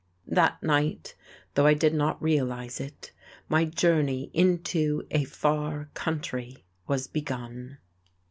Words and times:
That 0.25 0.63
night, 0.63 1.13
though 1.53 1.67
I 1.67 1.75
did 1.75 1.93
not 1.93 2.19
realize 2.19 2.79
it, 2.79 3.11
my 3.47 3.65
journey 3.65 4.31
into 4.33 5.03
a 5.11 5.25
Far 5.25 5.91
Country 5.93 6.65
was 6.87 7.05
begun. 7.05 7.77